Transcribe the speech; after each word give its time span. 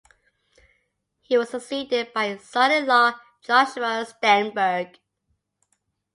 He 1.21 1.37
was 1.37 1.49
succeeded 1.51 2.11
by 2.11 2.29
his 2.29 2.41
son-in-law 2.43 3.19
Joshua 3.43 4.03
Steinberg. 4.03 4.97